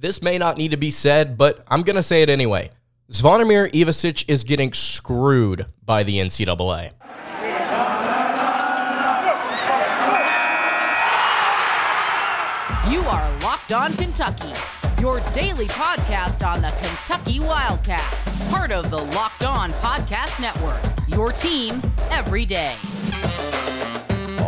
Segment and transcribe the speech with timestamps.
[0.00, 2.70] This may not need to be said, but I'm going to say it anyway.
[3.10, 6.92] Zvonimir Ivisic is getting screwed by the NCAA.
[12.88, 14.52] You are Locked On Kentucky,
[15.00, 20.80] your daily podcast on the Kentucky Wildcats, part of the Locked On Podcast Network.
[21.08, 22.76] Your team every day.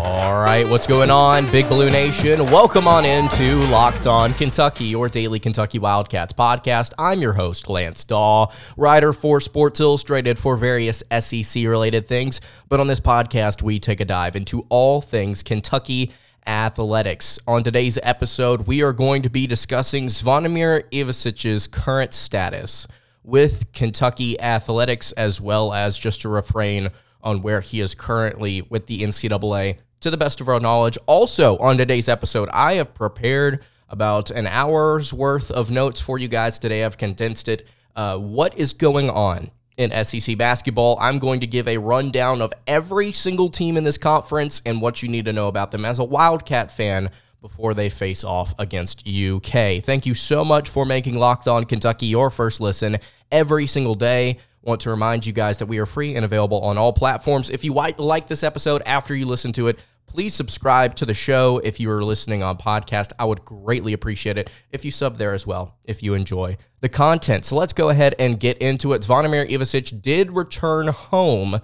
[0.02, 2.46] All right, what's going on, Big Blue Nation?
[2.46, 6.94] Welcome on into Locked On Kentucky, your daily Kentucky Wildcats podcast.
[6.98, 8.46] I'm your host, Lance Dawe,
[8.78, 12.40] writer for Sports Illustrated for various SEC related things.
[12.70, 16.12] But on this podcast, we take a dive into all things Kentucky
[16.46, 17.38] athletics.
[17.46, 22.88] On today's episode, we are going to be discussing Zvonimir Ivisic's current status
[23.22, 26.88] with Kentucky athletics, as well as just a refrain
[27.22, 30.98] on where he is currently with the NCAA to the best of our knowledge.
[31.06, 36.28] Also, on today's episode, I have prepared about an hour's worth of notes for you
[36.28, 36.84] guys today.
[36.84, 37.66] I've condensed it.
[37.94, 40.96] Uh, what is going on in SEC basketball?
[41.00, 45.02] I'm going to give a rundown of every single team in this conference and what
[45.02, 47.10] you need to know about them as a Wildcat fan
[47.42, 49.82] before they face off against UK.
[49.82, 52.98] Thank you so much for making Locked On Kentucky your first listen
[53.30, 54.38] every single day.
[54.62, 57.48] Want to remind you guys that we are free and available on all platforms.
[57.48, 59.78] If you like this episode after you listen to it,
[60.10, 63.12] please subscribe to the show if you are listening on podcast.
[63.16, 66.88] I would greatly appreciate it if you sub there as well if you enjoy the
[66.88, 67.44] content.
[67.44, 69.02] So let's go ahead and get into it.
[69.02, 71.60] Zvonimir Ivisic did return home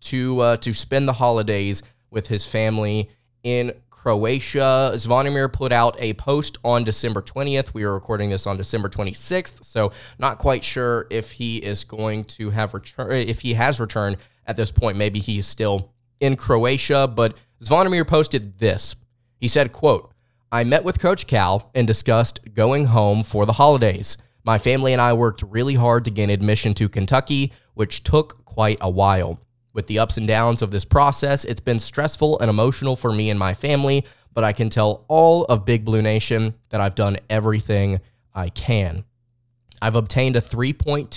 [0.00, 3.08] to uh, to spend the holidays with his family
[3.44, 4.90] in Croatia.
[4.94, 7.72] Zvonimir put out a post on December 20th.
[7.72, 12.24] We are recording this on December 26th, so not quite sure if he is going
[12.24, 14.96] to have return if he has returned at this point.
[14.96, 18.96] Maybe he's still in Croatia, but Zvonimir posted this.
[19.38, 20.12] He said, quote,
[20.52, 24.16] I met with Coach Cal and discussed going home for the holidays.
[24.44, 28.78] My family and I worked really hard to gain admission to Kentucky, which took quite
[28.80, 29.40] a while.
[29.72, 33.28] With the ups and downs of this process, it's been stressful and emotional for me
[33.28, 37.16] and my family, but I can tell all of Big Blue Nation that I've done
[37.28, 38.00] everything
[38.34, 39.04] I can.
[39.82, 41.08] I've obtained a 3.25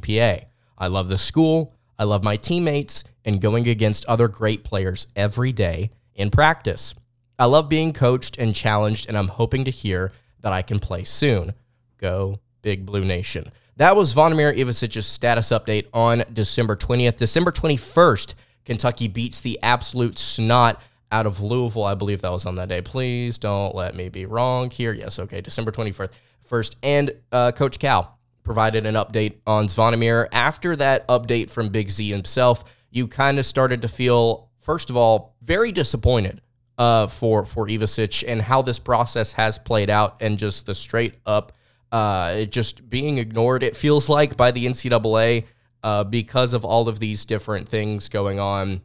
[0.00, 0.44] GPA.
[0.78, 5.52] I love the school, I love my teammates, and going against other great players every
[5.52, 6.96] day in practice.
[7.38, 11.04] I love being coached and challenged, and I'm hoping to hear that I can play
[11.04, 11.54] soon.
[11.98, 13.52] Go Big Blue Nation.
[13.76, 17.18] That was Zvonimir Ivisic's status update on December 20th.
[17.18, 18.34] December 21st,
[18.64, 20.82] Kentucky beats the absolute snot
[21.12, 21.84] out of Louisville.
[21.84, 22.82] I believe that was on that day.
[22.82, 24.92] Please don't let me be wrong here.
[24.92, 26.08] Yes, okay, December 21st.
[26.40, 30.28] First, and uh, Coach Cal provided an update on Zvonimir.
[30.32, 34.96] After that update from Big Z himself, you kind of started to feel, first of
[34.96, 36.40] all, very disappointed
[36.78, 41.14] uh, for for Ivisic and how this process has played out, and just the straight
[41.26, 41.52] up
[41.92, 43.62] uh, just being ignored.
[43.62, 45.44] It feels like by the NCAA
[45.82, 48.80] uh, because of all of these different things going on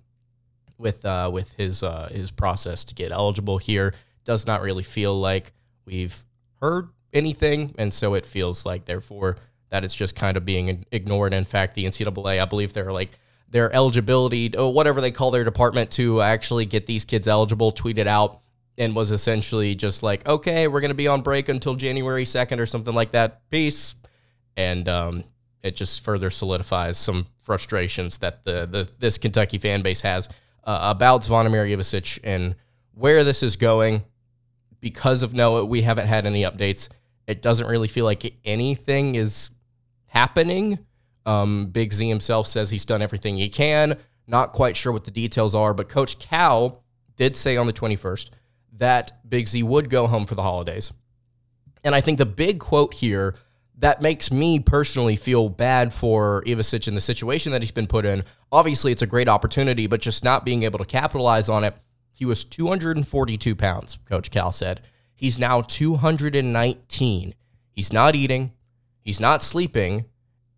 [0.78, 3.94] with uh, with his uh, his process to get eligible here.
[4.26, 5.54] Does not really feel like
[5.86, 6.24] we've
[6.62, 9.38] heard anything, and so it feels like therefore
[9.70, 11.34] that it's just kind of being ignored.
[11.34, 13.12] In fact, the NCAA, I believe they're like
[13.50, 18.08] their eligibility, or whatever they call their department to actually get these kids eligible, tweeted
[18.08, 18.40] out
[18.78, 22.60] and was essentially just like, okay, we're going to be on break until January 2nd
[22.60, 23.50] or something like that.
[23.50, 23.96] Peace.
[24.56, 25.24] And um,
[25.64, 30.30] it just further solidifies some frustrations that the, the this Kentucky fan base has
[30.64, 32.56] uh, about Zvonimir Ivisic and
[32.94, 34.04] where this is going.
[34.80, 36.90] Because of Noah, we haven't had any updates.
[37.26, 39.50] It doesn't really feel like anything is
[40.08, 40.80] happening.
[41.26, 43.98] Um, Big Z himself says he's done everything he can.
[44.28, 46.84] Not quite sure what the details are, but Coach Cal
[47.16, 48.30] did say on the 21st
[48.74, 50.94] that Big Z would go home for the holidays.
[51.84, 53.36] And I think the big quote here
[53.80, 58.06] that makes me personally feel bad for Ivisic in the situation that he's been put
[58.06, 58.24] in.
[58.52, 61.76] Obviously, it's a great opportunity, but just not being able to capitalize on it.
[62.18, 64.82] He was 242 pounds, Coach Cal said.
[65.14, 67.36] He's now 219.
[67.72, 68.54] He's not eating,
[69.02, 70.06] he's not sleeping,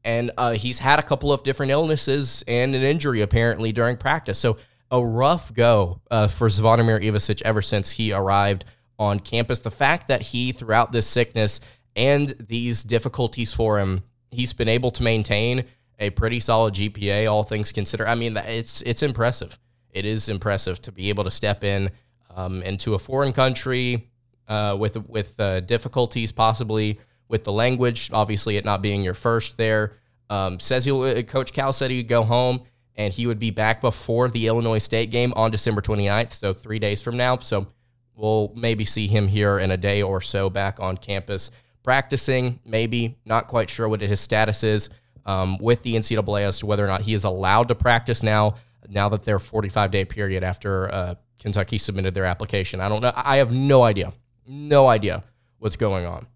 [0.06, 4.40] and uh, he's had a couple of different illnesses and an injury apparently during practice.
[4.40, 4.58] So
[4.90, 8.64] a rough go uh, for Zvonimir Ivisic ever since he arrived
[8.98, 9.60] on campus.
[9.60, 11.60] The fact that he, throughout this sickness
[11.94, 15.66] and these difficulties for him, he's been able to maintain
[16.00, 18.08] a pretty solid GPA, all things considered.
[18.08, 19.60] I mean, it's it's impressive.
[19.92, 21.92] It is impressive to be able to step in
[22.36, 24.08] um, into a foreign country
[24.48, 28.10] uh, with with uh, difficulties, possibly with the language.
[28.14, 29.94] Obviously, it not being your first there.
[30.30, 31.02] Um, says he'll.
[31.02, 32.62] Uh, Coach Cal said he'd go home
[33.00, 36.80] and he would be back before the Illinois State game on December 29th, so three
[36.80, 37.38] days from now.
[37.38, 37.68] So
[38.14, 41.50] we'll maybe see him here in a day or so back on campus.
[41.82, 44.90] practicing, maybe, not quite sure what his status is
[45.26, 48.56] um, with the NCAA as to whether or not he is allowed to practice now,
[48.90, 52.82] now that their 45 day period after uh, Kentucky submitted their application.
[52.82, 53.14] I don't know.
[53.16, 54.14] I have no idea.
[54.46, 55.24] No idea
[55.60, 56.28] what's going on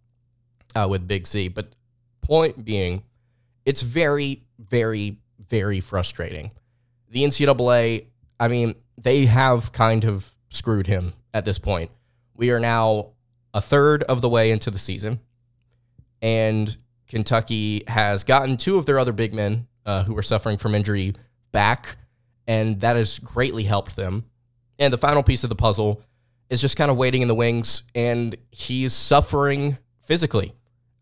[0.76, 1.50] uh, with Big Z.
[1.50, 1.76] But
[2.22, 3.04] point being,
[3.66, 6.52] it's very, very, very frustrating.
[7.10, 8.08] The NCAA,
[8.40, 11.92] I mean, they have kind of screwed him at this point.
[12.36, 13.10] We are now
[13.54, 15.20] a third of the way into the season,
[16.22, 16.76] and
[17.08, 21.14] Kentucky has gotten two of their other big men uh, who were suffering from injury
[21.52, 21.98] back,
[22.48, 24.26] and that has greatly helped them.
[24.80, 26.02] And the final piece of the puzzle
[26.50, 30.54] is just kind of waiting in the wings, and he's suffering physically.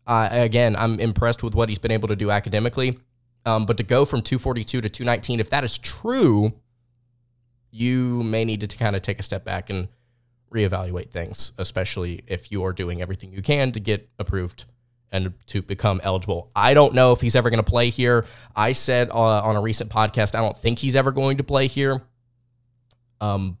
[0.06, 2.98] Uh, again, I'm impressed with what he's been able to do academically.
[3.44, 6.52] Um, but to go from 242 to 219, if that is true,
[7.70, 9.88] you may need to kind of take a step back and
[10.52, 14.66] reevaluate things, especially if you are doing everything you can to get approved
[15.12, 16.50] and to become eligible.
[16.56, 18.24] I don't know if he's ever going to play here.
[18.56, 21.66] I said uh, on a recent podcast, I don't think he's ever going to play
[21.66, 22.02] here.
[23.20, 23.58] Um,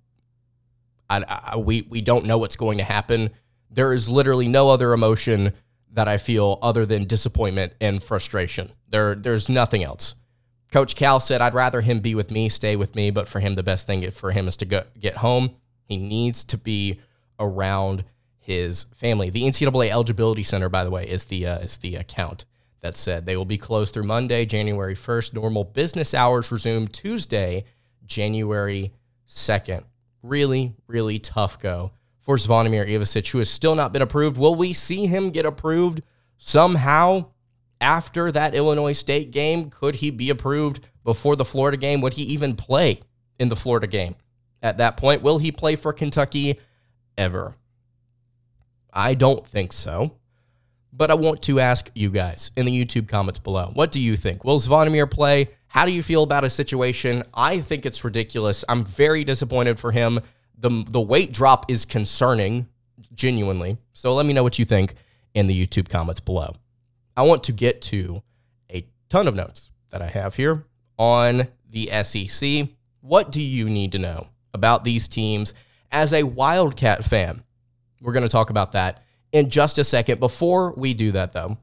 [1.08, 1.22] I,
[1.52, 3.30] I, we we don't know what's going to happen.
[3.70, 5.52] There is literally no other emotion
[5.92, 8.72] that I feel other than disappointment and frustration.
[8.88, 10.14] There, there's nothing else.
[10.70, 13.54] Coach Cal said, I'd rather him be with me, stay with me, but for him,
[13.54, 15.56] the best thing for him is to go, get home.
[15.84, 17.00] He needs to be
[17.38, 18.04] around
[18.42, 19.30] his family.
[19.30, 22.44] The NCAA Eligibility Center, by the way, is the uh, is the account
[22.80, 25.34] that said they will be closed through Monday, January 1st.
[25.34, 27.64] Normal business hours resume Tuesday,
[28.04, 28.92] January
[29.28, 29.84] 2nd.
[30.22, 34.36] Really, really tough go for Zvonimir Ivisic, who has still not been approved.
[34.36, 36.02] Will we see him get approved
[36.36, 37.26] somehow
[37.80, 39.70] after that Illinois State game?
[39.70, 42.00] Could he be approved before the Florida game?
[42.00, 43.00] Would he even play
[43.38, 44.16] in the Florida game
[44.60, 45.22] at that point?
[45.22, 46.58] Will he play for Kentucky
[47.16, 47.54] ever?
[48.92, 50.16] I don't think so.
[50.92, 54.16] But I want to ask you guys in the YouTube comments below what do you
[54.16, 54.44] think?
[54.44, 55.48] Will Zvonimir play?
[55.68, 57.22] How do you feel about his situation?
[57.32, 58.62] I think it's ridiculous.
[58.68, 60.20] I'm very disappointed for him
[60.62, 62.66] the the weight drop is concerning,
[63.14, 63.76] genuinely.
[63.92, 64.94] So let me know what you think
[65.34, 66.54] in the YouTube comments below.
[67.16, 68.22] I want to get to
[68.70, 70.64] a ton of notes that I have here
[70.96, 72.68] on the SEC.
[73.00, 75.52] What do you need to know about these teams
[75.90, 77.42] as a Wildcat fan?
[78.02, 80.18] We're going to talk about that in just a second.
[80.18, 81.56] Before we do that, though,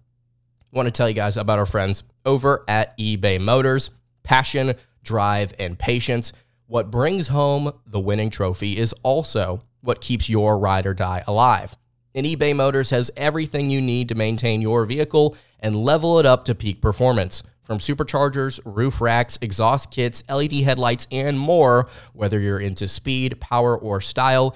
[0.73, 3.89] I want to tell you guys about our friends over at eBay Motors.
[4.23, 6.31] Passion, drive, and patience.
[6.67, 11.75] What brings home the winning trophy is also what keeps your ride or die alive.
[12.15, 16.45] And eBay Motors has everything you need to maintain your vehicle and level it up
[16.45, 17.43] to peak performance.
[17.63, 23.77] From superchargers, roof racks, exhaust kits, LED headlights, and more, whether you're into speed, power,
[23.77, 24.55] or style,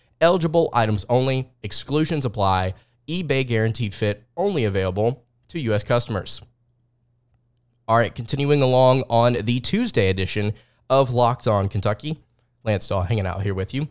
[0.21, 2.75] Eligible items only, exclusions apply.
[3.09, 5.83] eBay guaranteed fit only available to U.S.
[5.83, 6.41] customers.
[7.87, 10.53] All right, continuing along on the Tuesday edition
[10.89, 12.19] of Locked On Kentucky.
[12.63, 13.87] Lance Dawe hanging out here with you.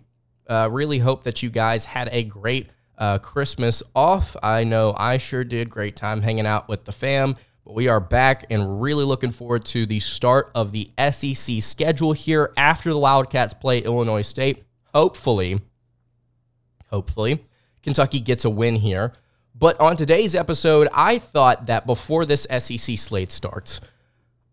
[0.48, 4.36] Uh, really hope that you guys had a great uh, Christmas off.
[4.42, 5.68] I know I sure did.
[5.68, 7.36] Great time hanging out with the fam.
[7.64, 12.12] But we are back and really looking forward to the start of the SEC schedule
[12.12, 14.62] here after the Wildcats play Illinois State.
[14.94, 15.60] Hopefully,
[16.90, 17.44] hopefully,
[17.82, 19.12] Kentucky gets a win here.
[19.54, 23.80] But on today's episode, I thought that before this SEC slate starts,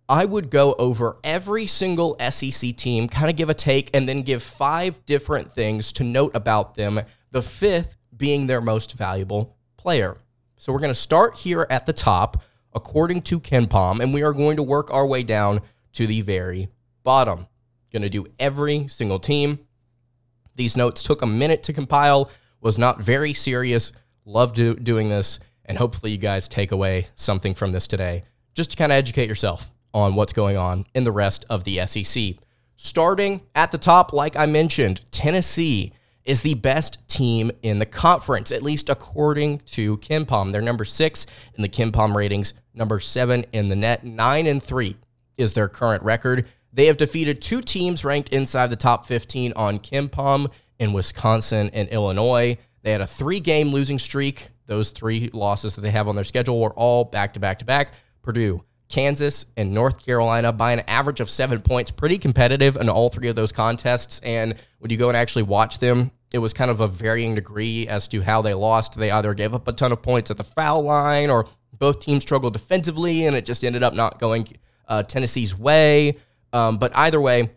[0.09, 4.21] I would go over every single SEC team, kind of give a take, and then
[4.21, 7.01] give five different things to note about them,
[7.31, 10.17] the fifth being their most valuable player.
[10.55, 12.41] So we're going to start here at the top,
[12.73, 15.61] according to KenPom, and we are going to work our way down
[15.93, 16.69] to the very
[17.03, 17.47] bottom.
[17.91, 19.59] Going to do every single team.
[20.57, 23.93] These notes took a minute to compile, was not very serious.
[24.25, 28.71] Love do, doing this, and hopefully you guys take away something from this today, just
[28.71, 32.33] to kind of educate yourself on what's going on in the rest of the SEC.
[32.75, 35.93] Starting at the top, like I mentioned, Tennessee
[36.25, 40.51] is the best team in the conference, at least according to KenPom.
[40.51, 44.97] They're number six in the KenPom ratings, number seven in the net, nine and three
[45.37, 46.45] is their current record.
[46.77, 51.89] They have defeated two teams ranked inside the top 15 on KenPom in Wisconsin and
[51.89, 52.59] Illinois.
[52.83, 56.23] They had a three game losing streak those three losses that they have on their
[56.23, 57.93] schedule were all back to back to back.
[58.21, 61.89] Purdue, Kansas, and North Carolina by an average of seven points.
[61.89, 64.19] Pretty competitive in all three of those contests.
[64.19, 67.87] And when you go and actually watch them, it was kind of a varying degree
[67.87, 68.99] as to how they lost.
[68.99, 72.21] They either gave up a ton of points at the foul line or both teams
[72.21, 74.47] struggled defensively and it just ended up not going
[74.87, 76.17] uh, Tennessee's way.
[76.53, 77.49] Um, but either way,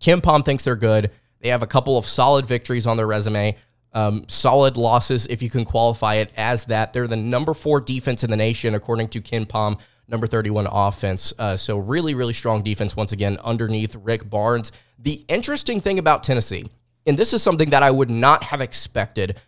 [0.00, 1.10] KenPom thinks they're good.
[1.40, 3.56] They have a couple of solid victories on their resume,
[3.92, 6.92] um, solid losses, if you can qualify it as that.
[6.92, 11.32] They're the number four defense in the nation, according to KenPom, number 31 offense.
[11.38, 14.72] Uh, so, really, really strong defense once again underneath Rick Barnes.
[14.98, 16.70] The interesting thing about Tennessee,
[17.06, 19.40] and this is something that I would not have expected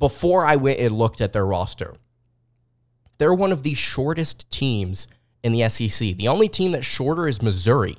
[0.00, 1.94] before I went and looked at their roster,
[3.18, 5.06] they're one of the shortest teams
[5.42, 6.16] in the SEC.
[6.16, 7.96] The only team that's shorter is Missouri.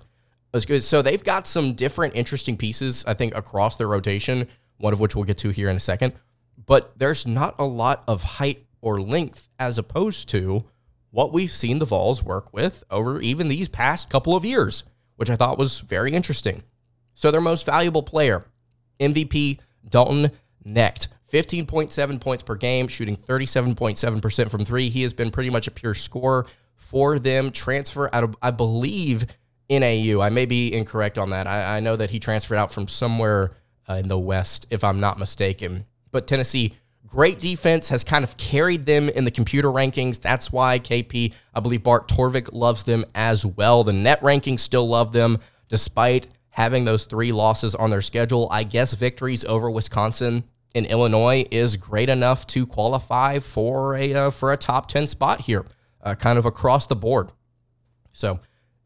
[0.80, 5.16] So they've got some different, interesting pieces, I think, across their rotation, one of which
[5.16, 6.14] we'll get to here in a second.
[6.66, 10.66] But there's not a lot of height or length as opposed to
[11.10, 14.84] what we've seen the Vols work with over even these past couple of years,
[15.16, 16.64] which I thought was very interesting.
[17.14, 18.46] So their most valuable player,
[19.00, 20.32] MVP Dalton
[20.66, 24.90] Knecht, 15.7 points per game, shooting 37.7% from three.
[24.90, 26.46] He has been pretty much a pure scorer
[26.82, 27.52] for them.
[27.52, 29.26] Transfer out of, I believe,
[29.70, 30.20] NAU.
[30.20, 31.48] I may be incorrect on that.
[31.48, 33.52] I, I know that he transferred out from somewhere
[33.88, 35.86] uh, in the West, if I'm not mistaken.
[36.12, 36.76] But Tennessee,
[37.08, 40.20] great defense, has kind of carried them in the computer rankings.
[40.20, 43.84] That's why KP, I believe Bart Torvik loves them as well.
[43.84, 48.48] The net rankings still love them, despite having those three losses on their schedule.
[48.52, 54.30] I guess victories over Wisconsin and Illinois is great enough to qualify for a uh,
[54.30, 55.66] for a top 10 spot here,
[56.04, 57.32] uh, kind of across the board.
[58.12, 58.40] So,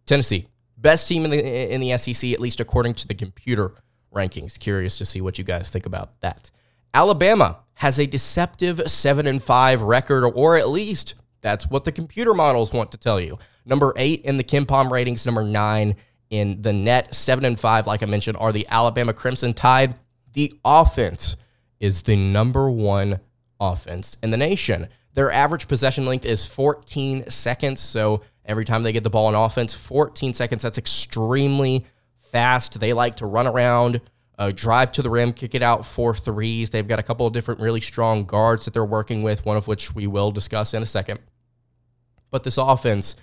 [0.06, 3.74] Tennessee, best team in the in the SEC at least according to the computer
[4.14, 4.58] rankings.
[4.60, 6.52] Curious to see what you guys think about that.
[6.94, 12.34] Alabama has a deceptive 7 and 5 record or at least that's what the computer
[12.34, 13.38] models want to tell you.
[13.66, 15.96] Number 8 in the KenPom ratings, number 9
[16.30, 19.96] in the net, 7 and 5 like I mentioned are the Alabama Crimson Tide.
[20.34, 21.36] The offense
[21.80, 23.20] is the number one
[23.60, 24.88] offense in the nation.
[25.16, 27.82] Their average possession length is 14 seconds.
[27.82, 30.62] So every time they get the ball in offense, 14 seconds.
[30.62, 31.86] That's extremely
[32.18, 32.80] fast.
[32.80, 34.02] They like to run around,
[34.38, 36.70] uh, drive to the rim, kick it out for threes.
[36.70, 39.68] They've got a couple of different really strong guards that they're working with, one of
[39.68, 41.20] which we will discuss in a second.
[42.30, 43.16] But this offense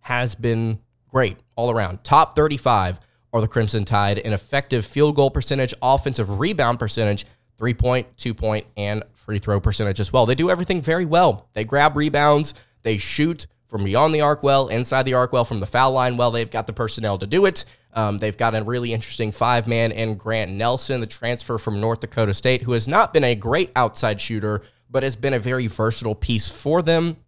[0.00, 2.04] has been great all around.
[2.04, 3.00] Top 35
[3.32, 7.24] are the Crimson Tide in effective field goal percentage, offensive rebound percentage,
[7.56, 10.24] three point, two point, and free throw percentage as well.
[10.24, 11.50] They do everything very well.
[11.52, 15.60] They grab rebounds, they shoot from beyond the arc well, inside the arc well, from
[15.60, 16.30] the foul line well.
[16.30, 17.66] They've got the personnel to do it.
[17.92, 22.00] Um, they've got a really interesting five man in Grant Nelson, the transfer from North
[22.00, 25.66] Dakota State, who has not been a great outside shooter, but has been a very
[25.66, 27.18] versatile piece for them,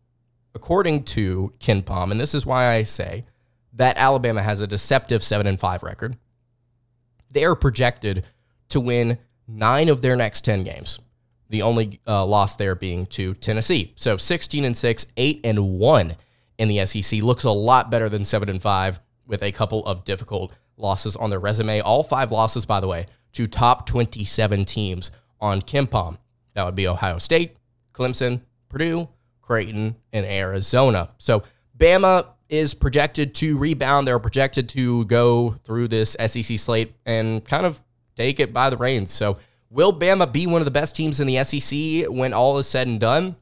[0.54, 2.10] according to KenPom.
[2.10, 3.26] And this is why I say
[3.74, 6.16] that Alabama has a deceptive 7 and 5 record.
[7.30, 8.24] They are projected
[8.70, 10.98] to win nine of their next 10 games.
[11.50, 13.92] The only uh, loss there being to Tennessee.
[13.96, 16.16] So 16 and 6, 8 and 1
[16.58, 20.04] in the SEC looks a lot better than 7 and 5 with a couple of
[20.04, 21.80] difficult losses on their resume.
[21.80, 26.18] All five losses, by the way, to top 27 teams on KenPom.
[26.54, 27.56] That would be Ohio State,
[27.92, 29.08] Clemson, Purdue,
[29.40, 31.10] Creighton, and Arizona.
[31.18, 31.42] So
[31.76, 34.06] Bama is projected to rebound.
[34.06, 37.82] They're projected to go through this SEC slate and kind of
[38.16, 39.10] take it by the reins.
[39.10, 39.38] So,
[39.70, 42.86] will Bama be one of the best teams in the SEC when all is said
[42.86, 43.36] and done?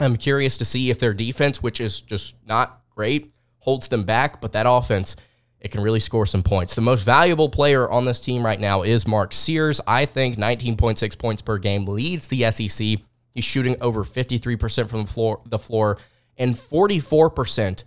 [0.00, 4.40] I'm curious to see if their defense, which is just not great, holds them back,
[4.40, 5.16] but that offense,
[5.60, 6.74] it can really score some points.
[6.74, 9.80] The most valuable player on this team right now is Mark Sears.
[9.86, 12.98] I think 19.6 points per game leads the SEC.
[13.34, 15.98] He's shooting over 53% from the floor, the floor
[16.36, 17.84] and 44%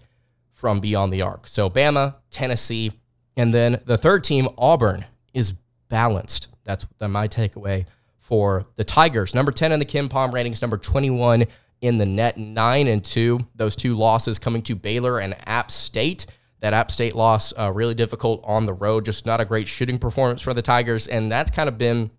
[0.54, 1.48] from beyond the arc.
[1.48, 2.94] So Bama, Tennessee,
[3.36, 5.54] and then the third team, Auburn, is
[5.90, 6.48] balanced.
[6.66, 7.86] That's my takeaway
[8.20, 9.34] for the Tigers.
[9.34, 11.46] Number 10 in the KenPom ratings, number 21
[11.82, 13.40] in the net, 9 and 2.
[13.56, 16.26] Those two losses coming to Baylor and App State.
[16.62, 20.00] That App State loss, uh, really difficult on the road, just not a great shooting
[20.00, 21.08] performance for the Tigers.
[21.08, 22.10] And that's kind of been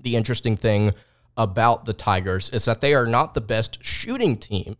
[0.00, 0.94] the interesting thing
[1.36, 4.76] about the Tigers is that they are not the best shooting team,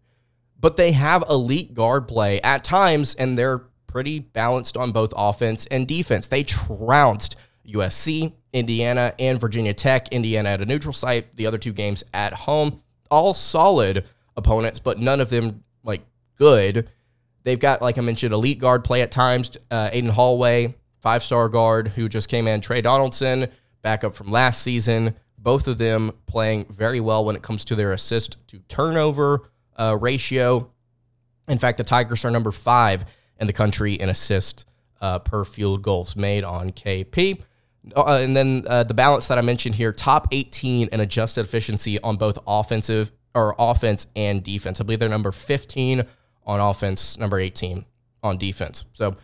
[0.58, 5.66] but they have elite guard play at times, and they're pretty balanced on both offense
[5.66, 6.28] and defense.
[6.28, 7.34] They trounced
[7.72, 10.08] USC, Indiana, and Virginia Tech.
[10.08, 12.82] Indiana at a neutral site, the other two games at home.
[13.10, 14.04] All solid
[14.36, 16.02] opponents, but none of them like
[16.36, 16.88] good.
[17.42, 19.56] They've got, like I mentioned, elite guard play at times.
[19.70, 22.60] Uh, Aden Holloway, five star guard who just came in.
[22.60, 23.48] Tre Donaldson,
[23.82, 25.14] backup from last season.
[25.38, 29.96] Both of them playing very well when it comes to their assist to turnover uh,
[29.98, 30.70] ratio.
[31.48, 33.04] In fact, the Tigers are number five
[33.38, 34.66] in the country in assist
[35.00, 37.42] uh, per field goals made on KP.
[37.96, 42.00] Uh, and then uh, the balance that I mentioned here, top 18 in adjusted efficiency
[42.00, 44.80] on both offensive or offense and defense.
[44.80, 46.04] I believe they're number 15
[46.46, 47.84] on offense, number 18
[48.22, 48.84] on defense.
[48.92, 49.16] So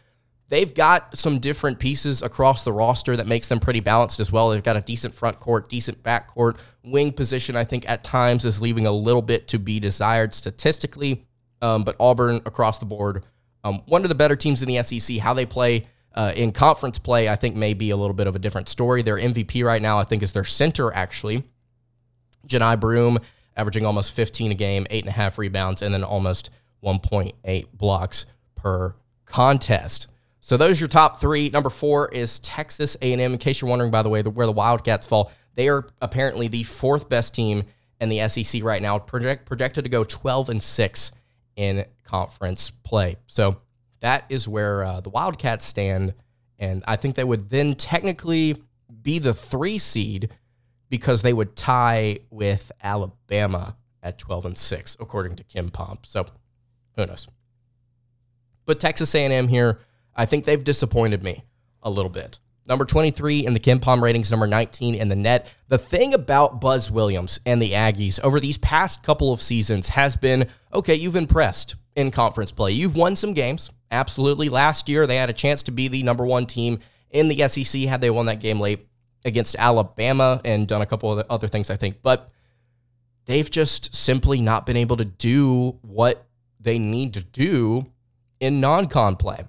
[0.49, 4.51] they've got some different pieces across the roster that makes them pretty balanced as well.
[4.51, 6.57] They've got a decent front court, decent back court.
[6.85, 11.27] Wing position, I think, at times is leaving a little bit to be desired statistically.
[11.63, 13.25] Um, but Auburn across the board,
[13.65, 15.19] um, one of the better teams in the SEC.
[15.19, 18.35] How they play uh, in conference play, I think, may be a little bit of
[18.35, 19.03] a different story.
[19.03, 21.45] Their MVP right now, I think, is their center, actually.
[22.49, 23.19] Johni Broome,
[23.57, 26.51] averaging almost 15 a game, eight and a half rebounds, and then almost
[26.83, 28.95] 1.8 blocks per
[29.27, 30.09] contest.
[30.41, 31.51] So those are your top three.
[31.51, 33.21] Number four is Texas A&M.
[33.21, 36.63] In case you're wondering, by the way, where the Wildcats fall, they are apparently the
[36.63, 37.65] fourth best team
[38.01, 41.11] in the SEC right now, project, projected to go 12 and six
[41.57, 43.17] in conference play.
[43.27, 43.57] So
[44.01, 46.15] that is where uh, the Wildcats stand,
[46.59, 48.63] and I think they would then technically
[49.03, 50.31] be the three seed
[50.89, 55.99] because they would tie with Alabama at 12 and 6 according to KenPom.
[56.07, 56.27] So
[56.97, 57.29] who knows.
[58.65, 59.81] But Texas A&M here,
[60.15, 61.45] I think they've disappointed me
[61.83, 62.39] a little bit.
[62.69, 65.53] Number 23 in the KenPom ratings, number 19 in the net.
[65.69, 70.17] The thing about Buzz Williams and the Aggies over these past couple of seasons has
[70.17, 72.71] been okay, you've impressed in conference play.
[72.73, 73.71] You've won some games.
[73.91, 74.49] Absolutely.
[74.49, 76.79] Last year, they had a chance to be the number one team
[77.11, 78.87] in the SEC had they won that game late
[79.25, 82.03] against Alabama and done a couple of other things, I think.
[82.03, 82.29] But
[83.25, 86.27] they've just simply not been able to do what
[86.61, 87.87] they need to do
[88.41, 89.45] in non con play.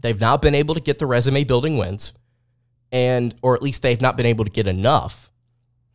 [0.00, 2.12] They've not been able to get the resume building wins,
[2.92, 5.30] and or at least they've not been able to get enough.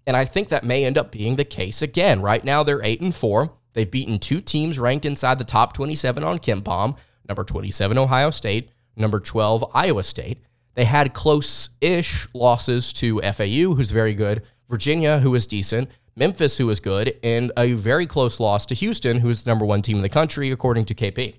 [0.06, 2.22] And I think that may end up being the case again.
[2.22, 3.54] Right now, they're eight and four.
[3.74, 6.98] They've beaten two teams ranked inside the top 27 on KenPom,
[7.28, 10.40] number 27 Ohio State, number 12 Iowa State.
[10.74, 16.58] They had close ish losses to FAU, who's very good, Virginia, who is decent, Memphis,
[16.58, 19.98] who is good, and a very close loss to Houston, who's the number one team
[19.98, 21.36] in the country, according to KP.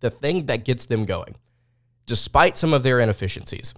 [0.00, 1.36] The thing that gets them going,
[2.06, 3.74] despite some of their inefficiencies,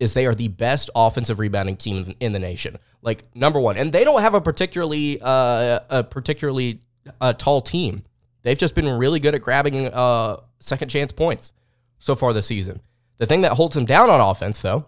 [0.00, 2.78] is they are the best offensive rebounding team in the nation.
[3.02, 6.80] Like number one, and they don't have a particularly uh, a particularly
[7.20, 8.04] uh, tall team.
[8.42, 11.52] They've just been really good at grabbing uh, second chance points
[11.98, 12.80] so far this season.
[13.18, 14.86] The thing that holds them down on offense, though,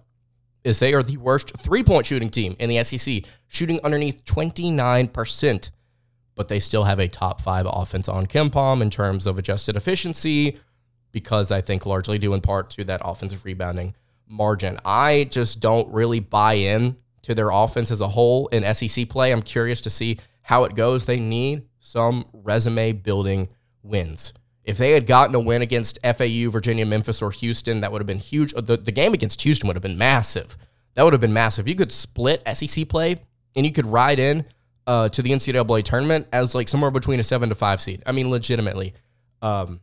[0.62, 5.70] is they are the worst three point shooting team in the SEC, shooting underneath 29%.
[6.36, 10.58] But they still have a top five offense on KenPom in terms of adjusted efficiency,
[11.12, 13.94] because I think largely due in part to that offensive rebounding
[14.30, 14.78] margin.
[14.84, 19.32] I just don't really buy in to their offense as a whole in SEC play.
[19.32, 21.04] I'm curious to see how it goes.
[21.04, 23.48] They need some resume building
[23.82, 24.32] wins.
[24.64, 28.06] If they had gotten a win against FAU, Virginia, Memphis, or Houston, that would have
[28.06, 28.52] been huge.
[28.52, 30.56] The, the game against Houston would have been massive.
[30.94, 31.66] That would have been massive.
[31.66, 33.20] You could split SEC play
[33.56, 34.44] and you could ride in
[34.86, 38.02] uh, to the NCAA tournament as like somewhere between a seven to five seed.
[38.06, 38.94] I mean, legitimately,
[39.42, 39.80] um,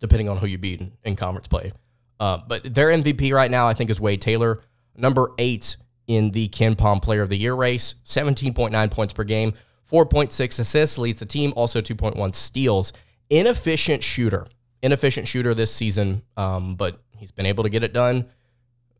[0.00, 1.72] depending on who you beat in, in conference play.
[2.20, 4.62] Uh, but their MVP right now, I think, is Wade Taylor,
[4.94, 9.54] number eight in the KenPom Player of the Year race, 17.9 points per game,
[9.90, 12.92] 4.6 assists, leads the team, also 2.1 steals
[13.30, 14.46] inefficient shooter,
[14.82, 18.26] inefficient shooter this season, um, but he's been able to get it done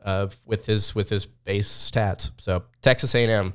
[0.05, 2.31] uh, with his with his base stats.
[2.39, 3.55] So Texas A&M,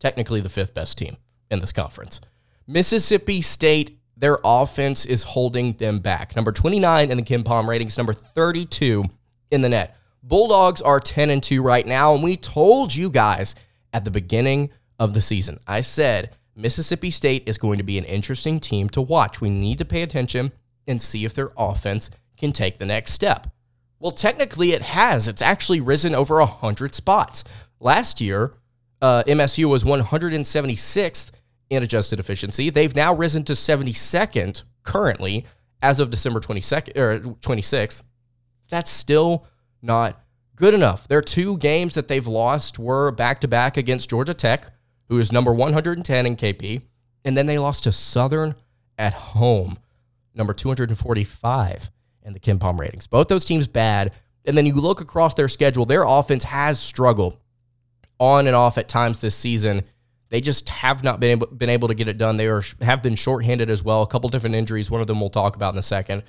[0.00, 1.16] technically the fifth best team
[1.50, 2.20] in this conference.
[2.66, 6.36] Mississippi State, their offense is holding them back.
[6.36, 9.04] Number 29 in the KenPom ratings, number 32
[9.50, 9.96] in the net.
[10.22, 13.56] Bulldogs are 10 and 2 right now, and we told you guys
[13.92, 15.58] at the beginning of the season.
[15.66, 19.40] I said Mississippi State is going to be an interesting team to watch.
[19.40, 20.52] We need to pay attention
[20.86, 23.48] and see if their offense can take the next step.
[23.98, 25.26] Well, technically, it has.
[25.26, 27.42] It's actually risen over 100 spots.
[27.80, 28.52] Last year,
[29.00, 31.32] uh, MSU was 176th
[31.72, 32.68] in adjusted efficiency.
[32.68, 35.46] They've now risen to 72nd currently
[35.80, 38.02] as of December 22nd or 26th.
[38.68, 39.46] That's still
[39.80, 40.22] not
[40.54, 41.08] good enough.
[41.08, 44.70] Their two games that they've lost were back to back against Georgia Tech,
[45.08, 46.82] who is number 110 in KP.
[47.24, 48.54] And then they lost to Southern
[48.98, 49.78] at home,
[50.34, 51.90] number 245
[52.22, 53.06] in the KenPom ratings.
[53.06, 54.12] Both those teams bad.
[54.44, 57.38] And then you look across their schedule, their offense has struggled
[58.18, 59.84] on and off at times this season.
[60.32, 62.38] They just have not been able, been able to get it done.
[62.38, 64.02] They are, have been shorthanded as well.
[64.02, 64.90] A couple different injuries.
[64.90, 66.24] One of them we'll talk about in a second.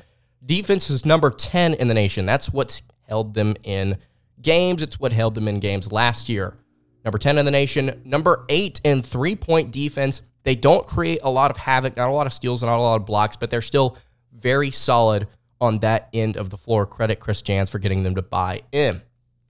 [0.45, 2.27] Defense is number 10 in the nation.
[2.27, 3.97] That's what's held them in
[4.41, 4.83] games.
[4.83, 6.57] It's what held them in games last year
[7.03, 10.21] number 10 in the nation, number eight in three point defense.
[10.43, 12.95] They don't create a lot of havoc, not a lot of steals, not a lot
[12.95, 13.97] of blocks, but they're still
[14.33, 15.27] very solid
[15.61, 16.85] on that end of the floor.
[16.85, 19.01] Credit Chris Jans for getting them to buy in.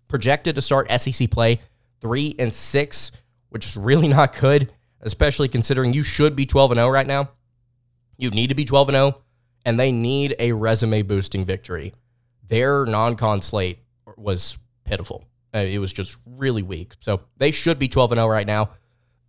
[0.08, 1.60] Projected to start SEC play
[2.00, 3.12] three and six,
[3.54, 7.30] which is really not good, especially considering you should be 12 and 0 right now.
[8.18, 9.22] You need to be 12 and 0,
[9.64, 11.94] and they need a resume boosting victory.
[12.48, 13.78] Their non con slate
[14.18, 15.26] was pitiful.
[15.54, 16.94] Uh, it was just really weak.
[17.00, 18.72] So they should be 12 and 0 right now.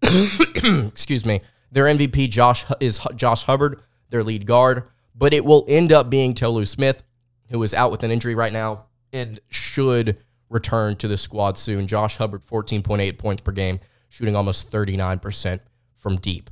[0.89, 1.43] Excuse me.
[1.71, 4.85] Their MVP Josh is Josh Hubbard, their lead guard,
[5.15, 7.03] but it will end up being Tolu Smith,
[7.51, 10.17] who is out with an injury right now and should
[10.49, 11.87] return to the squad soon.
[11.87, 15.61] Josh Hubbard 14.8 points per game, shooting almost 39%
[15.97, 16.51] from deep.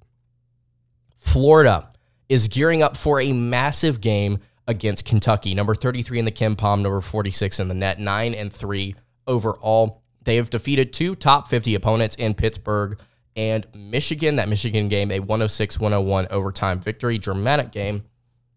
[1.17, 1.91] Florida
[2.29, 7.01] is gearing up for a massive game against Kentucky, number 33 in the KenPom, number
[7.01, 8.95] 46 in the net, 9 and 3
[9.27, 10.03] overall.
[10.25, 12.99] They have defeated two top 50 opponents in Pittsburgh
[13.37, 14.37] and Michigan.
[14.37, 18.05] That Michigan game, a 106 101 overtime victory, dramatic game.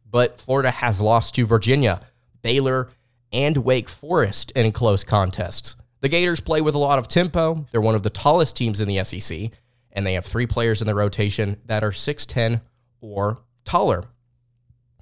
[0.09, 2.01] But Florida has lost to Virginia,
[2.41, 2.89] Baylor,
[3.33, 5.75] and Wake Forest in close contests.
[6.05, 7.65] The Gators play with a lot of tempo.
[7.71, 9.49] They're one of the tallest teams in the SEC,
[9.91, 12.61] and they have three players in the rotation that are 6'10
[13.01, 14.03] or taller.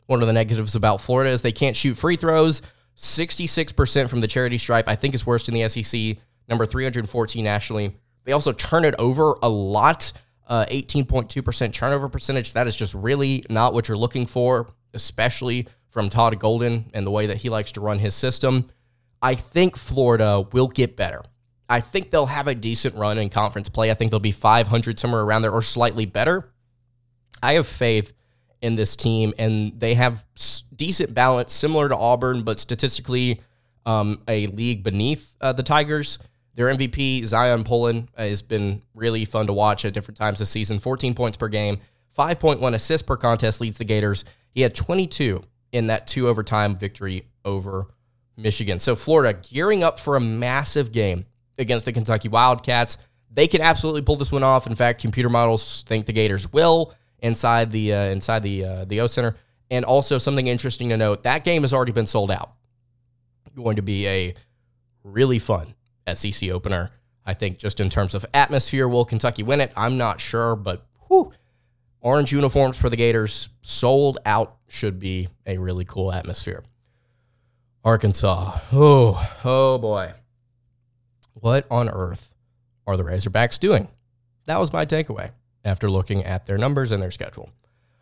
[0.05, 2.61] One of the negatives about Florida is they can't shoot free throws.
[2.95, 7.97] 66% from the charity stripe, I think is worst in the SEC, number 314 nationally.
[8.23, 10.13] They also turn it over a lot,
[10.47, 12.53] uh, 18.2% turnover percentage.
[12.53, 17.11] That is just really not what you're looking for, especially from Todd Golden and the
[17.11, 18.69] way that he likes to run his system.
[19.23, 21.23] I think Florida will get better.
[21.69, 23.89] I think they'll have a decent run in conference play.
[23.89, 26.51] I think they'll be 500 somewhere around there or slightly better.
[27.41, 28.11] I have faith
[28.61, 30.25] in this team, and they have
[30.75, 33.39] decent balance, similar to Auburn, but statistically
[33.85, 36.19] um, a league beneath uh, the Tigers.
[36.55, 40.49] Their MVP, Zyon Pullin, uh, has been really fun to watch at different times this
[40.49, 40.79] season.
[40.79, 41.79] 14 points per game,
[42.17, 44.25] 5.1 assists per contest leads the Gators.
[44.49, 47.87] He had 22 in that two overtime victory over
[48.37, 48.79] Michigan.
[48.79, 51.25] So Florida gearing up for a massive game
[51.57, 52.97] against the Kentucky Wildcats.
[53.31, 54.67] They can absolutely pull this one off.
[54.67, 59.01] In fact, computer models think the Gators will inside the uh, inside the uh, the
[59.01, 59.35] O Center.
[59.71, 62.53] And also something interesting to note: that game has already been sold out.
[63.55, 64.33] Going to be a
[65.03, 65.73] really fun
[66.13, 66.91] SEC opener.
[67.25, 69.71] I think just in terms of atmosphere, will Kentucky win it?
[69.77, 71.31] I'm not sure, but whew,
[72.01, 76.63] orange uniforms for the Gators sold out should be a really cool atmosphere.
[77.83, 78.59] Arkansas.
[78.71, 80.13] Oh, oh boy.
[81.33, 82.33] What on earth
[82.87, 83.89] are the Razorbacks doing?
[84.45, 85.31] That was my takeaway
[85.65, 87.49] after looking at their numbers and their schedule.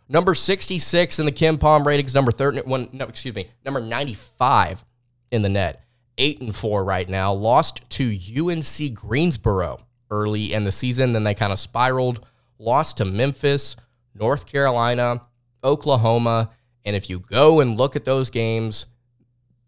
[0.08, 4.84] Number 66 in the KenPom ratings, number 31, no, excuse me, number 95
[5.32, 5.84] in the net.
[6.18, 7.34] 8 and 4 right now.
[7.34, 9.80] Lost to UNC Greensboro
[10.12, 12.24] early in the season, then they kind of spiraled.
[12.60, 13.76] Lost to Memphis,
[14.14, 15.22] North Carolina,
[15.64, 16.52] Oklahoma,
[16.86, 18.86] and if you go and look at those games,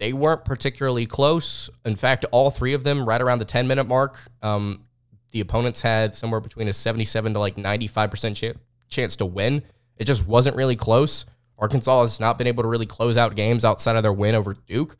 [0.03, 1.69] they weren't particularly close.
[1.85, 4.19] In fact, all three of them right around the 10 minute mark.
[4.41, 4.83] Um,
[5.31, 8.57] the opponents had somewhere between a 77 to like 95% ch-
[8.89, 9.63] chance to win.
[9.95, 11.23] It just wasn't really close.
[11.57, 14.53] Arkansas has not been able to really close out games outside of their win over
[14.53, 14.97] Duke.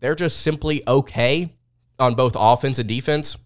[0.00, 1.50] They're just simply okay
[1.98, 3.36] on both offense and defense.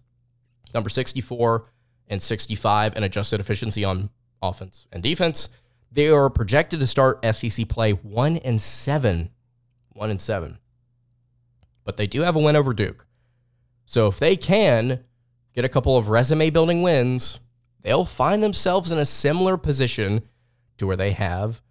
[0.73, 1.69] Number 64
[2.07, 4.09] and 65 and adjusted efficiency on
[4.41, 5.49] offense and defense.
[5.91, 9.31] They are projected to start SEC play 1 and 7.
[9.91, 10.59] 1 and 7.
[11.87, 13.07] But they do have a win over Duke.
[13.85, 15.05] So if they can
[15.53, 17.39] get a couple of resume building wins,
[17.81, 20.23] they'll find themselves in a similar position
[20.79, 21.61] to where they have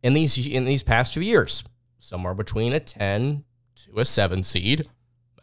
[0.00, 1.64] in these in these past two years,
[1.98, 3.42] somewhere between a 10
[3.74, 4.88] to a 7 seed.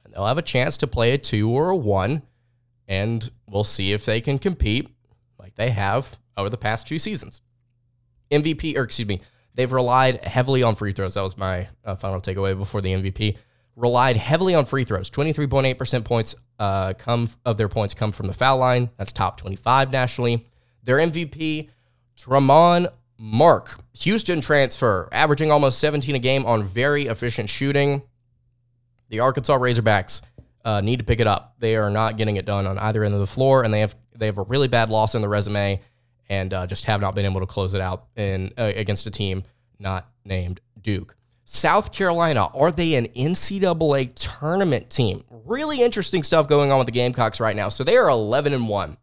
[0.05, 2.21] And they'll have a chance to play a 2 or a 1
[2.87, 4.89] and we'll see if they can compete
[5.37, 7.41] like they have over the past two seasons.
[8.31, 9.19] MVP or excuse me,
[9.55, 11.15] they've relied heavily on free throws.
[11.15, 13.35] That was my uh, final takeaway before the MVP
[13.75, 15.09] relied heavily on free throws.
[15.09, 18.89] 23.8% points uh, come of their points come from the foul line.
[18.97, 20.47] That's top 25 nationally.
[20.83, 21.69] Their MVP,
[22.17, 28.01] Tramon Mark, Houston transfer, averaging almost 17 a game on very efficient shooting.
[29.09, 30.21] The Arkansas Razorbacks
[30.65, 31.55] uh, need to pick it up.
[31.59, 33.95] They are not getting it done on either end of the floor, and they have
[34.15, 35.81] they have a really bad loss in the resume,
[36.29, 39.11] and uh, just have not been able to close it out in uh, against a
[39.11, 39.43] team
[39.79, 41.15] not named Duke.
[41.53, 45.25] South Carolina, are they an NCAA tournament team?
[45.29, 47.67] Really interesting stuff going on with the Gamecocks right now.
[47.67, 48.97] So they are 11 and 1.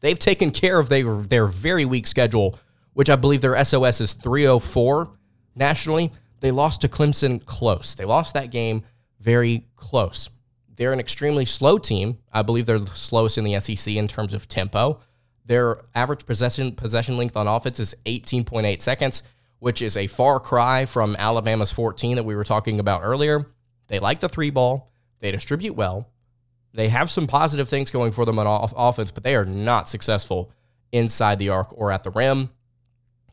[0.00, 2.58] They've taken care of their, their very weak schedule,
[2.94, 5.08] which I believe their SOS is 304
[5.54, 6.10] nationally.
[6.40, 7.94] They lost to Clemson close.
[7.94, 8.82] They lost that game
[9.20, 10.30] very close.
[10.74, 12.18] they're an extremely slow team.
[12.32, 14.98] I believe they're the slowest in the SEC in terms of tempo.
[15.44, 19.22] Their average possession possession length on offense is 18.8 seconds,
[19.60, 23.46] which is a far cry from Alabama's 14 that we were talking about earlier.
[23.86, 24.92] They like the three ball.
[25.20, 26.10] They distribute well.
[26.72, 29.88] They have some positive things going for them on off- offense, but they are not
[29.88, 30.52] successful
[30.92, 32.50] inside the arc or at the rim.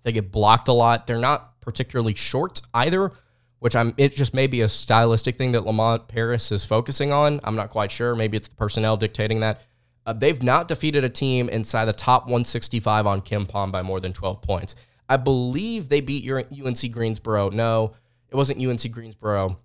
[0.04, 1.08] They get blocked a lot.
[1.08, 3.12] They're not particularly short either,
[3.60, 7.40] which I'm it just may be a stylistic thing that Lamont Paris is focusing on.
[7.44, 8.16] I'm not quite sure.
[8.16, 9.62] Maybe it's the personnel dictating that.
[10.06, 14.14] Uh, they've not defeated a team inside the top 165 on KenPom by more than
[14.14, 14.76] 12 points.
[15.10, 17.50] I believe they beat UNC Greensboro.
[17.50, 17.94] No,
[18.30, 19.60] it wasn't UNC Greensboro.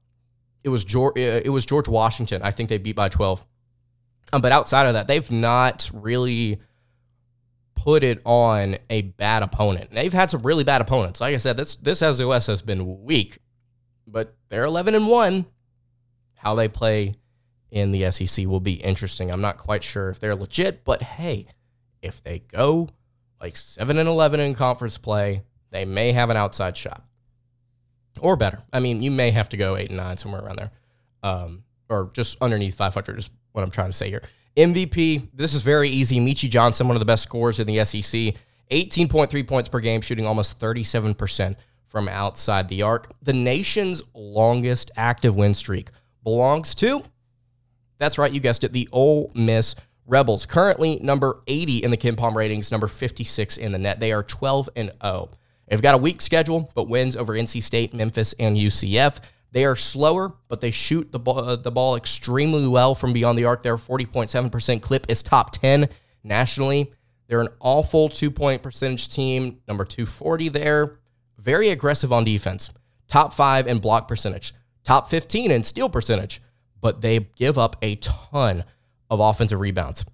[0.65, 1.17] It was George.
[1.17, 2.43] It was George Washington.
[2.43, 3.45] I think they beat by 12.
[4.33, 6.61] Um, but outside of that, they've not really
[7.75, 9.91] put it on a bad opponent.
[9.91, 11.21] They've had some really bad opponents.
[11.21, 13.39] Like I said, this this SOS has been weak,
[14.07, 15.47] but they're 11 and one.
[16.35, 17.15] How they play
[17.71, 19.31] in the SEC will be interesting.
[19.31, 21.47] I'm not quite sure if they're legit, but hey,
[22.03, 22.89] if they go
[23.43, 27.05] like 7 and 11 in conference play, they may have an outside shot.
[28.21, 28.63] Or better.
[28.73, 30.71] I mean, you may have to go 8 and 9 somewhere around there.
[31.23, 34.23] Um, or just underneath 500 is what I'm trying to say here.
[34.57, 36.21] MVP, this is very easy.
[36.21, 38.35] Meechie Johnson, one of the best scorers in the SEC,
[38.71, 43.13] 18.3 points per game, shooting almost 37% from outside the arc.
[43.23, 45.91] The nation's longest active win streak
[46.23, 47.03] belongs to
[48.03, 48.73] that's right, you guessed it.
[48.73, 49.77] The Ole Miss
[50.07, 54.01] Rebels, currently number 80 in the KenPom ratings, number 56 in the net.
[54.01, 55.31] They are 12 and 0.
[55.69, 59.21] They've got a weak schedule, but wins over NC State, Memphis, and UCF.
[59.53, 63.39] They are slower, but they shoot the ball, uh, the ball extremely well from beyond
[63.39, 63.63] the arc.
[63.63, 65.89] Their 40.7% clip is top 10
[66.25, 66.93] nationally.
[67.29, 70.99] They're an awful two point percentage team, number 240 there.
[71.39, 72.71] Very aggressive on defense,
[73.09, 74.53] top five in block percentage,
[74.85, 76.41] top 15 in steal percentage
[76.83, 78.65] but they give up a ton
[79.13, 80.07] of offensive rebounds.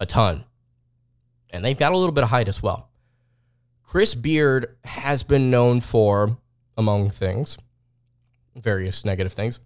[0.00, 0.44] A ton.
[1.50, 2.90] And they've got a little bit of height as well.
[3.84, 6.36] Chris Beard has been known for,
[6.76, 7.58] among things,
[8.56, 9.60] various negative things.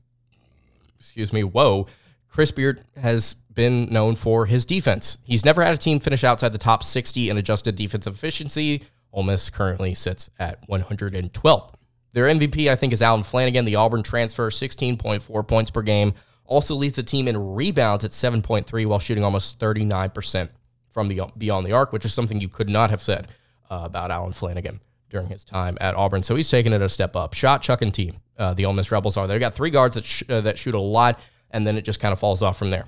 [1.01, 1.43] Excuse me.
[1.45, 1.87] Whoa.
[2.29, 5.17] Chris Beard has been known for his defense.
[5.25, 8.83] He's never had a team finish outside the top 60 in adjusted defensive efficiency.
[9.15, 11.73] Ole Miss currently sits at 112.
[12.13, 16.13] Their MVP, I think, is Allen Flanagan, the Auburn transfer, 16.4 points per game,
[16.49, 20.49] also leads the team in rebounds at 7.3 while shooting almost 39%
[20.91, 23.29] from the beyond the arc, which is something you could not have said
[23.71, 24.81] uh, about Allen Flanagan
[25.11, 26.23] during his time at Auburn.
[26.23, 27.35] So he's taken it a step up.
[27.35, 29.27] Shot chucking team, uh, the Ole Miss Rebels are.
[29.27, 32.01] They've got three guards that, sh- uh, that shoot a lot, and then it just
[32.01, 32.87] kind of falls off from there.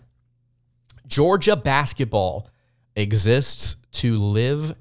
[1.06, 2.48] Georgia basketball
[2.96, 4.74] exists to live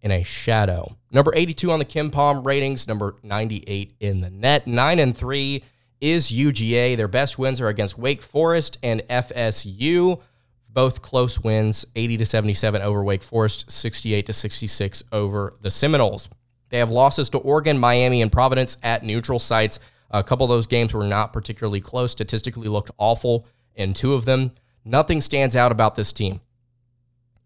[0.00, 0.96] in a shadow.
[1.10, 5.62] Number 82 on the KenPom ratings, number 98 in the net, 9 and 3
[6.00, 6.96] is UGA.
[6.96, 10.20] Their best wins are against Wake Forest and FSU.
[10.68, 16.28] Both close wins, 80 to 77 over Wake Forest, 68 to 66 over the Seminoles.
[16.70, 19.78] They have losses to Oregon, Miami, and Providence at neutral sites.
[20.10, 24.24] A couple of those games were not particularly close, statistically looked awful in two of
[24.24, 24.52] them.
[24.84, 26.40] Nothing stands out about this team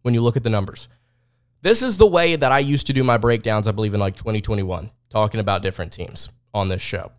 [0.03, 0.89] when you look at the numbers.
[1.61, 4.17] This is the way that I used to do my breakdowns, I believe, in like
[4.17, 7.13] 2021, talking about different teams on this show.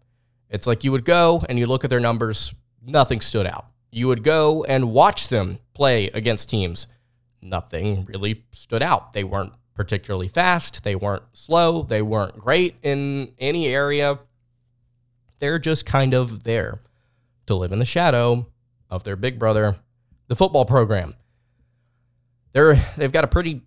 [0.50, 2.54] It's like you would go and you look at their numbers,
[2.86, 3.68] nothing stood out.
[3.92, 6.88] You would go and watch them play against teams,
[7.42, 9.14] nothing really stood out.
[9.14, 14.20] They weren't particularly fast, they weren't slow, they weren't great in any area.
[15.40, 16.80] They're just kind of there
[17.46, 18.48] to live in the shadow
[18.90, 19.78] of their big brother,
[20.28, 21.16] the football program.
[22.52, 23.62] They're they've got a pretty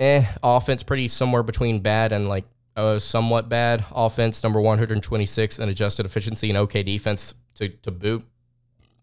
[0.00, 2.44] eh offense, pretty somewhere between bad and like
[2.76, 8.24] a somewhat bad offense, number 126, and adjusted efficiency and okay defense to, to boot,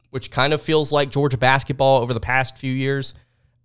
[0.09, 3.13] which kind of feels like Georgia basketball over the past few years.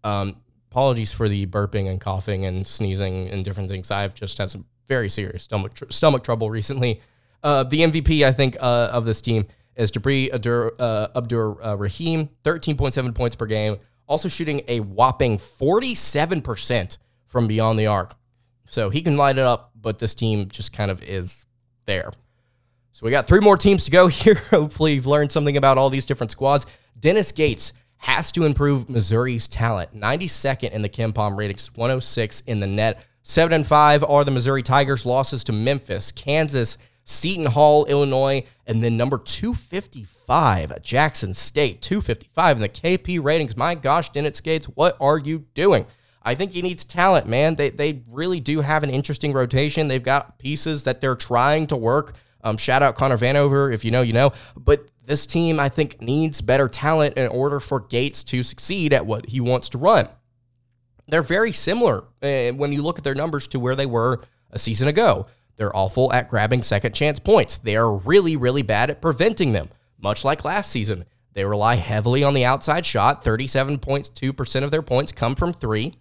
[0.03, 0.37] Um,
[0.71, 3.91] apologies for the burping and coughing and sneezing and different things.
[3.91, 7.01] I've just had some very serious stomach tr- stomach trouble recently.
[7.43, 11.75] Uh, the MVP, I think, uh, of this team is Jabri Abdur, uh, Abdur uh,
[11.77, 18.15] Rahim, 13.7 points per game, also shooting a whopping 47% from beyond the arc.
[18.67, 21.47] So he can light it up, but this team just kind of is
[21.85, 22.11] there.
[22.91, 24.35] So we got three more teams to go here.
[24.51, 26.67] Hopefully, you've learned something about all these different squads.
[26.99, 29.95] Dennis Gates has to improve Missouri's talent.
[29.95, 33.05] 92nd in the KenPom ratings, 106 in the net.
[33.23, 38.83] 7 and 5 are the Missouri Tigers losses to Memphis, Kansas, Seton Hall, Illinois, and
[38.83, 41.81] then number 255 Jackson State.
[41.83, 43.57] 255 in the KP ratings.
[43.57, 45.87] My gosh, Dennis Gates, what are you doing?
[46.25, 47.57] I think he needs talent, man.
[47.57, 49.89] They, they really do have an interesting rotation.
[49.89, 52.17] They've got pieces that they're trying to work.
[52.43, 53.73] Um, shout out Connor Vanover.
[53.73, 54.33] If you know, you know.
[54.57, 59.07] But this team, I think, needs better talent in order for Gates to succeed at
[59.07, 60.09] what he wants to run.
[61.07, 64.59] They're very similar uh, when you look at their numbers to where they were a
[64.59, 65.27] season ago.
[65.57, 67.59] They're awful at grabbing second chance points.
[67.59, 69.69] They are really, really bad at preventing them,
[70.03, 71.05] much like last season.
[71.35, 73.25] They rely heavily on the outside shot.
[73.25, 75.95] 37.2% of their points come from three,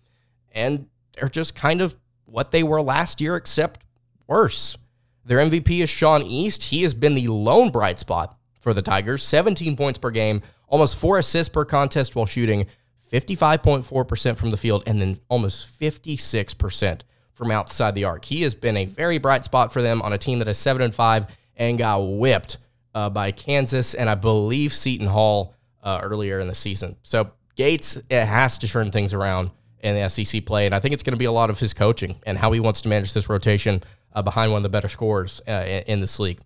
[0.54, 3.86] and they're just kind of what they were last year, except
[4.28, 4.78] worse.
[5.26, 6.64] Their MVP is Sean East.
[6.64, 10.98] He has been the lone bright spot for the Tigers 17 points per game, almost
[10.98, 12.66] four assists per contest while shooting
[13.12, 18.26] 55.4% from the field, and then almost 56% from outside the arc.
[18.26, 20.82] He has been a very bright spot for them on a team that is 7
[20.82, 22.58] and 5 and got whipped
[22.96, 26.96] uh, by Kansas and I believe Seton Hall uh, earlier in the season.
[27.04, 29.52] So Gates it has to turn things around
[29.84, 31.74] in the SEC play, and I think it's going to be a lot of his
[31.74, 34.88] coaching and how he wants to manage this rotation uh, behind one of the better
[34.88, 36.40] scorers uh, in, this league.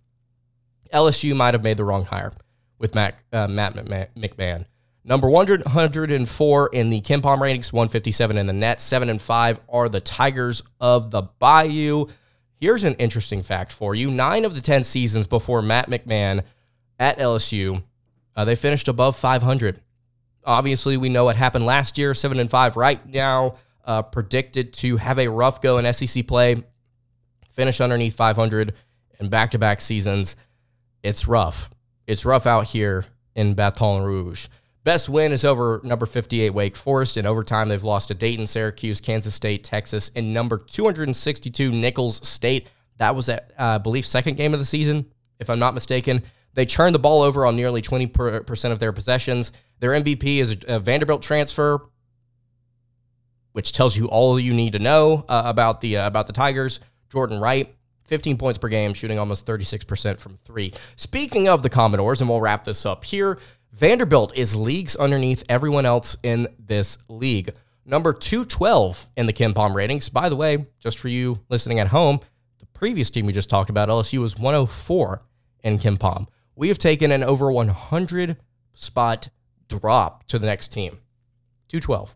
[0.92, 2.32] LSU might have made the wrong hire
[2.78, 4.66] with Matt, uh, Matt McMahon.
[5.04, 10.00] Number 104 in the KenPom ratings, 157 in the net, 7 and 5 are the
[10.00, 12.06] Tigers of the Bayou.
[12.56, 14.10] Here's an interesting fact for you.
[14.10, 16.42] Nine of the 10 seasons before Matt McMahon
[16.98, 17.84] at LSU,
[18.34, 19.80] uh, they finished above 500.
[20.44, 24.96] Obviously, we know what happened last year, 7 and 5 right now, uh, predicted to
[24.96, 26.62] have a rough go in SEC play,
[27.52, 28.74] finish underneath 500
[29.20, 30.36] in back to back seasons
[31.02, 31.70] it's rough.
[32.06, 34.48] It's rough out here in Baton Rouge.
[34.84, 37.16] Best win is over number 58 Wake Forest.
[37.16, 42.68] In overtime, they've lost to Dayton, Syracuse, Kansas State, Texas, and number 262 Nicholls State.
[42.96, 45.06] That was, at, uh, I believe, second game of the season,
[45.38, 46.22] if I'm not mistaken.
[46.58, 49.52] They turned the ball over on nearly 20% of their possessions.
[49.78, 51.78] Their MVP is a Vanderbilt transfer,
[53.52, 56.80] which tells you all you need to know uh, about the uh, about the Tigers.
[57.10, 57.72] Jordan Wright,
[58.06, 60.72] 15 points per game, shooting almost 36% from three.
[60.96, 63.38] Speaking of the Commodores, and we'll wrap this up here,
[63.70, 67.54] Vanderbilt is leagues underneath everyone else in this league.
[67.84, 70.08] Number 212 in the KenPom ratings.
[70.08, 72.18] By the way, just for you listening at home,
[72.58, 75.22] the previous team we just talked about, LSU, was 104
[75.62, 76.26] in KenPom.
[76.58, 78.36] We have taken an over 100
[78.74, 79.28] spot
[79.68, 80.98] drop to the next team.
[81.68, 82.14] 212.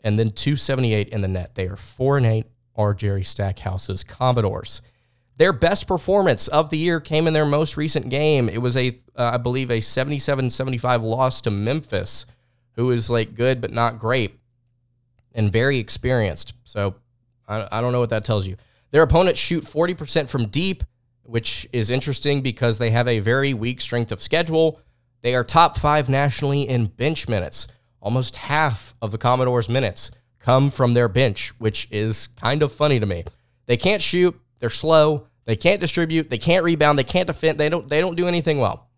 [0.00, 1.54] And then 278 in the net.
[1.54, 4.82] They are 4 and 8 are Jerry Stackhouse's Commodores.
[5.36, 8.48] Their best performance of the year came in their most recent game.
[8.48, 12.26] It was a, uh, I believe, a 77-75 loss to Memphis,
[12.72, 14.40] who is like good but not great
[15.32, 16.54] and very experienced.
[16.64, 16.96] So
[17.46, 18.56] I, I don't know what that tells you.
[18.90, 20.82] Their opponents shoot 40% from deep,
[21.30, 24.80] which is interesting because they have a very weak strength of schedule.
[25.22, 27.68] They are top five nationally in bench minutes,
[28.00, 32.98] almost half of the Commodores' minutes come from their bench, which is kind of funny
[32.98, 33.24] to me.
[33.66, 37.68] They can't shoot, they're slow, they can't distribute, they can't rebound, they can't defend, they
[37.68, 38.88] don't they don't do anything well.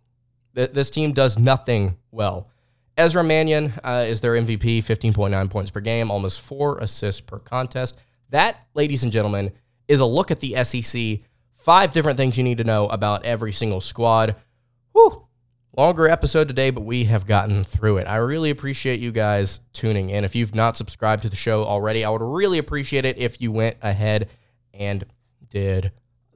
[0.54, 2.48] This team does nothing well.
[2.96, 7.98] Ezra Manjon uh, is their MVP, 15.9 points per game, almost four assists per contest.
[8.28, 9.52] That, ladies and gentlemen,
[9.88, 11.20] is a look at the SEC.
[11.64, 14.36] Five different things you need to know about every single squad.
[14.92, 15.26] Whew,
[15.74, 18.06] Longer episode today, but we have gotten through it.
[18.06, 20.22] I really appreciate you guys tuning in.
[20.22, 23.50] If you've not subscribed to the show already, I would really appreciate it if you
[23.52, 24.28] went ahead
[24.74, 25.02] and
[25.48, 25.92] did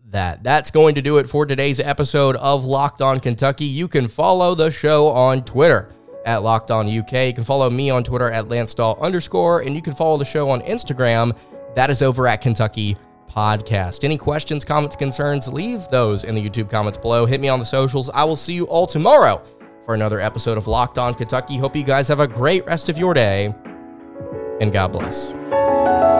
[0.06, 0.42] that.
[0.42, 3.66] That's going to do it for today's episode of Locked On Kentucky.
[3.66, 5.90] You can follow the show on Twitter
[6.24, 7.12] at Locked On UK.
[7.12, 10.24] You can follow me on Twitter at Lance Dawe underscore, and you can follow the
[10.24, 11.36] show on Instagram.
[11.74, 12.96] That is over at Kentucky
[13.36, 14.02] podcast.
[14.02, 17.26] Any questions, comments, concerns, leave those in the YouTube comments below.
[17.26, 18.08] Hit me on the socials.
[18.10, 19.42] I will see you all tomorrow
[19.84, 21.56] for another episode of Locked On Kentucky.
[21.58, 23.54] Hope you guys have a great rest of your day,
[24.60, 26.15] and God bless.